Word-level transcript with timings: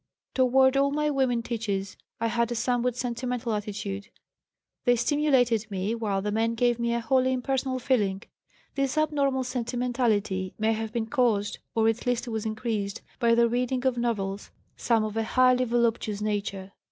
Toward 0.33 0.75
all 0.77 0.89
my 0.89 1.11
women 1.11 1.43
teachers 1.43 1.95
I 2.19 2.25
had 2.25 2.51
a 2.51 2.55
somewhat 2.55 2.95
sentimental 2.95 3.53
attitude. 3.53 4.09
They 4.83 4.95
stimulated 4.95 5.69
me, 5.69 5.93
while 5.93 6.23
the 6.23 6.31
men 6.31 6.55
gave 6.55 6.79
me 6.79 6.95
a 6.95 6.99
wholly 6.99 7.31
impersonal 7.31 7.77
feeling. 7.77 8.23
This 8.73 8.97
abnormal 8.97 9.43
sentimentality 9.43 10.55
may 10.57 10.73
have 10.73 10.91
been 10.91 11.05
caused, 11.05 11.59
or 11.75 11.87
at 11.87 12.07
least 12.07 12.27
was 12.27 12.47
increased, 12.47 13.03
by 13.19 13.35
the 13.35 13.47
reading 13.47 13.85
of 13.85 13.95
novels, 13.95 14.49
some 14.75 15.03
of 15.03 15.15
a 15.15 15.23
highly 15.23 15.65
voluptuous 15.65 16.19
nature. 16.19 16.71